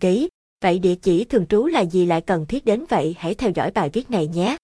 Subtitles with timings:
[0.00, 0.28] ký.
[0.62, 3.14] Vậy địa chỉ thường trú là gì lại cần thiết đến vậy?
[3.18, 4.56] Hãy theo dõi bài viết này nhé.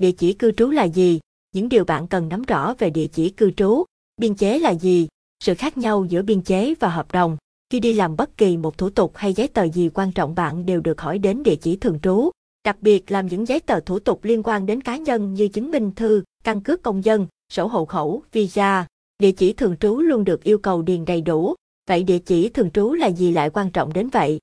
[0.00, 1.20] Địa chỉ cư trú là gì?
[1.54, 3.84] Những điều bạn cần nắm rõ về địa chỉ cư trú.
[4.16, 5.08] Biên chế là gì?
[5.44, 7.36] Sự khác nhau giữa biên chế và hợp đồng.
[7.70, 10.66] Khi đi làm bất kỳ một thủ tục hay giấy tờ gì quan trọng bạn
[10.66, 12.30] đều được hỏi đến địa chỉ thường trú.
[12.64, 15.70] Đặc biệt làm những giấy tờ thủ tục liên quan đến cá nhân như chứng
[15.70, 18.86] minh thư, căn cước công dân, sổ hộ khẩu, visa.
[19.18, 21.54] Địa chỉ thường trú luôn được yêu cầu điền đầy đủ.
[21.88, 24.38] Vậy địa chỉ thường trú là gì lại quan trọng đến vậy?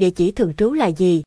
[0.00, 1.22] Địa chỉ thường trú là gì?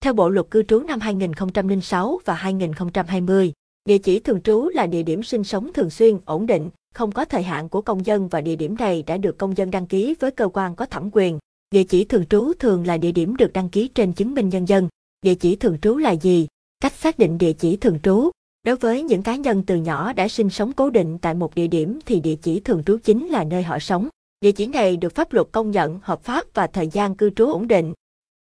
[0.00, 3.52] Theo Bộ Luật Cư trú năm 2006 và 2020,
[3.84, 7.24] địa chỉ thường trú là địa điểm sinh sống thường xuyên, ổn định, không có
[7.24, 10.14] thời hạn của công dân và địa điểm này đã được công dân đăng ký
[10.20, 11.38] với cơ quan có thẩm quyền.
[11.70, 14.68] Địa chỉ thường trú thường là địa điểm được đăng ký trên chứng minh nhân
[14.68, 14.88] dân.
[15.22, 16.46] Địa chỉ thường trú là gì?
[16.80, 18.30] Cách xác định địa chỉ thường trú.
[18.66, 21.68] Đối với những cá nhân từ nhỏ đã sinh sống cố định tại một địa
[21.68, 24.08] điểm thì địa chỉ thường trú chính là nơi họ sống.
[24.40, 27.46] Địa chỉ này được pháp luật công nhận hợp pháp và thời gian cư trú
[27.46, 27.92] ổn định.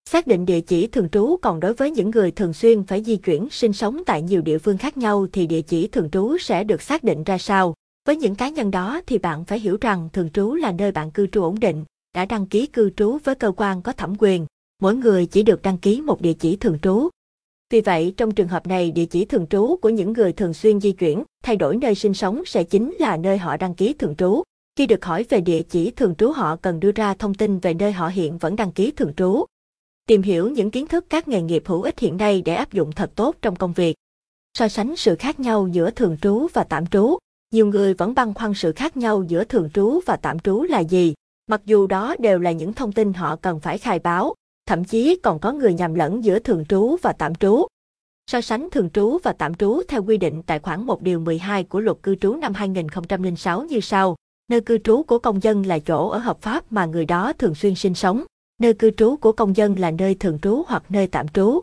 [0.09, 3.15] Xác định địa chỉ thường trú còn đối với những người thường xuyên phải di
[3.15, 6.63] chuyển sinh sống tại nhiều địa phương khác nhau thì địa chỉ thường trú sẽ
[6.63, 7.73] được xác định ra sao.
[8.07, 11.11] Với những cá nhân đó thì bạn phải hiểu rằng thường trú là nơi bạn
[11.11, 14.45] cư trú ổn định, đã đăng ký cư trú với cơ quan có thẩm quyền.
[14.81, 17.09] Mỗi người chỉ được đăng ký một địa chỉ thường trú.
[17.69, 20.79] Vì vậy, trong trường hợp này, địa chỉ thường trú của những người thường xuyên
[20.79, 24.15] di chuyển, thay đổi nơi sinh sống sẽ chính là nơi họ đăng ký thường
[24.15, 24.43] trú.
[24.75, 27.73] Khi được hỏi về địa chỉ thường trú họ cần đưa ra thông tin về
[27.73, 29.45] nơi họ hiện vẫn đăng ký thường trú.
[30.09, 32.91] Tìm hiểu những kiến thức các nghề nghiệp hữu ích hiện nay để áp dụng
[32.91, 33.95] thật tốt trong công việc.
[34.57, 37.17] So sánh sự khác nhau giữa thường trú và tạm trú.
[37.51, 40.79] Nhiều người vẫn băn khoăn sự khác nhau giữa thường trú và tạm trú là
[40.79, 41.13] gì,
[41.47, 44.33] mặc dù đó đều là những thông tin họ cần phải khai báo,
[44.65, 47.67] thậm chí còn có người nhầm lẫn giữa thường trú và tạm trú.
[48.31, 51.63] So sánh thường trú và tạm trú theo quy định tại khoản 1 điều 12
[51.63, 54.15] của luật cư trú năm 2006 như sau.
[54.49, 57.55] Nơi cư trú của công dân là chỗ ở hợp pháp mà người đó thường
[57.55, 58.25] xuyên sinh sống.
[58.59, 61.61] Nơi cư trú của công dân là nơi thường trú hoặc nơi tạm trú.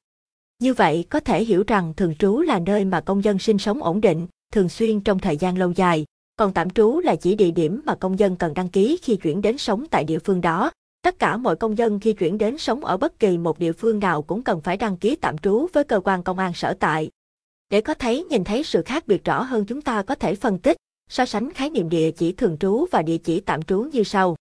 [0.59, 3.83] Như vậy có thể hiểu rằng thường trú là nơi mà công dân sinh sống
[3.83, 6.05] ổn định, thường xuyên trong thời gian lâu dài,
[6.37, 9.43] còn tạm trú là chỉ địa điểm mà công dân cần đăng ký khi chuyển
[9.43, 10.71] đến sống tại địa phương đó.
[11.03, 13.99] Tất cả mọi công dân khi chuyển đến sống ở bất kỳ một địa phương
[13.99, 17.11] nào cũng cần phải đăng ký tạm trú với cơ quan công an sở tại.
[17.71, 20.59] Để có thấy nhìn thấy sự khác biệt rõ hơn chúng ta có thể phân
[20.59, 20.77] tích,
[21.11, 24.37] so sánh khái niệm địa chỉ thường trú và địa chỉ tạm trú như sau.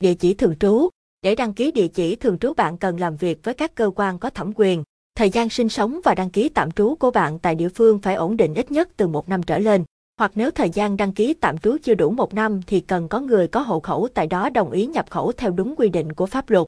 [0.00, 0.88] Địa chỉ thường trú
[1.22, 4.18] để đăng ký địa chỉ thường trú bạn cần làm việc với các cơ quan
[4.18, 4.82] có thẩm quyền.
[5.14, 8.14] Thời gian sinh sống và đăng ký tạm trú của bạn tại địa phương phải
[8.14, 9.84] ổn định ít nhất từ một năm trở lên.
[10.18, 13.20] Hoặc nếu thời gian đăng ký tạm trú chưa đủ một năm thì cần có
[13.20, 16.26] người có hộ khẩu tại đó đồng ý nhập khẩu theo đúng quy định của
[16.26, 16.66] pháp luật.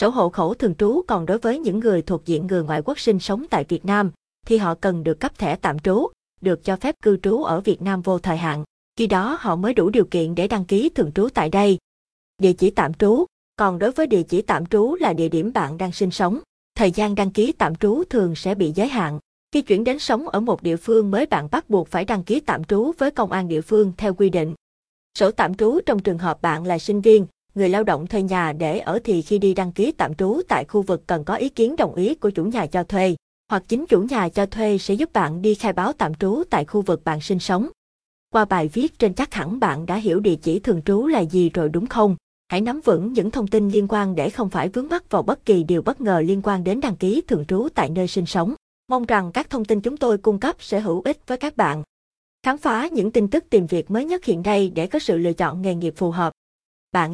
[0.00, 2.98] Sổ hộ khẩu thường trú còn đối với những người thuộc diện người ngoại quốc
[2.98, 4.10] sinh sống tại Việt Nam,
[4.46, 6.06] thì họ cần được cấp thẻ tạm trú,
[6.40, 8.64] được cho phép cư trú ở Việt Nam vô thời hạn.
[8.96, 11.78] Khi đó họ mới đủ điều kiện để đăng ký thường trú tại đây.
[12.42, 13.24] Địa chỉ tạm trú,
[13.58, 16.40] còn đối với địa chỉ tạm trú là địa điểm bạn đang sinh sống.
[16.74, 19.18] Thời gian đăng ký tạm trú thường sẽ bị giới hạn.
[19.52, 22.40] Khi chuyển đến sống ở một địa phương mới bạn bắt buộc phải đăng ký
[22.40, 24.54] tạm trú với công an địa phương theo quy định.
[25.18, 28.52] Sổ tạm trú trong trường hợp bạn là sinh viên, người lao động thuê nhà
[28.52, 31.48] để ở thì khi đi đăng ký tạm trú tại khu vực cần có ý
[31.48, 33.16] kiến đồng ý của chủ nhà cho thuê,
[33.50, 36.64] hoặc chính chủ nhà cho thuê sẽ giúp bạn đi khai báo tạm trú tại
[36.64, 37.68] khu vực bạn sinh sống.
[38.32, 41.50] Qua bài viết trên chắc hẳn bạn đã hiểu địa chỉ thường trú là gì
[41.50, 42.16] rồi đúng không?
[42.48, 45.44] Hãy nắm vững những thông tin liên quan để không phải vướng mắc vào bất
[45.44, 48.54] kỳ điều bất ngờ liên quan đến đăng ký thường trú tại nơi sinh sống.
[48.88, 51.82] Mong rằng các thông tin chúng tôi cung cấp sẽ hữu ích với các bạn.
[52.42, 55.32] Khám phá những tin tức tìm việc mới nhất hiện nay để có sự lựa
[55.32, 56.32] chọn nghề nghiệp phù hợp.